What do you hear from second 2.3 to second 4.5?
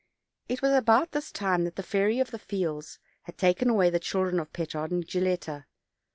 the Fields had taken away the children